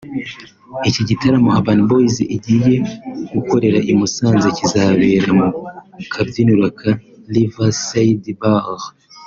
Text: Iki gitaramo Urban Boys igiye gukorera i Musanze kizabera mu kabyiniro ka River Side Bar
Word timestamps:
Iki 0.89 1.01
gitaramo 1.09 1.47
Urban 1.55 1.79
Boys 1.89 2.15
igiye 2.35 2.75
gukorera 3.33 3.79
i 3.91 3.93
Musanze 3.99 4.47
kizabera 4.57 5.29
mu 5.37 5.47
kabyiniro 6.13 6.65
ka 6.79 6.91
River 7.33 7.71
Side 7.87 8.29
Bar 8.39 8.81